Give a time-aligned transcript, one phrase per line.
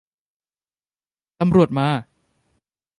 [1.39, 1.87] ตำรวจมา!